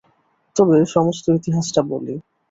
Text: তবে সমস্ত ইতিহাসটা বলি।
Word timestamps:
তবে 0.55 0.77
সমস্ত 0.93 1.25
ইতিহাসটা 1.37 1.81
বলি। 1.91 2.15